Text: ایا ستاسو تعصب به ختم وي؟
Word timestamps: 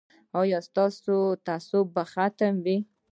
ایا 0.39 0.59
ستاسو 0.67 1.17
تعصب 1.45 1.85
به 1.95 2.03
ختم 2.13 2.53
وي؟ 2.65 2.77